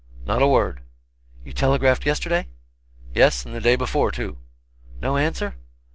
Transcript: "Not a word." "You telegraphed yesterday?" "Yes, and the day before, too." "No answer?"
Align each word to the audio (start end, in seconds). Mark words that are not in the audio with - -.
"Not 0.25 0.41
a 0.41 0.47
word." 0.47 0.81
"You 1.43 1.53
telegraphed 1.53 2.07
yesterday?" 2.07 2.47
"Yes, 3.13 3.45
and 3.45 3.53
the 3.53 3.61
day 3.61 3.75
before, 3.75 4.09
too." 4.09 4.39
"No 4.99 5.15
answer?" 5.15 5.53